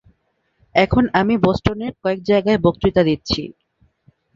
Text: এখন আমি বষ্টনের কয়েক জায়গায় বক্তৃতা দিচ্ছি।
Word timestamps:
এখন 0.75 1.03
আমি 1.13 1.35
বষ্টনের 1.45 1.93
কয়েক 2.03 2.19
জায়গায় 2.23 2.59
বক্তৃতা 2.65 3.01
দিচ্ছি। 3.03 3.41